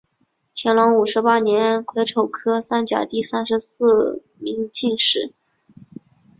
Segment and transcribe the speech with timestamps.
[0.55, 5.31] 乾隆五十八年癸丑科三甲第三十四名进士。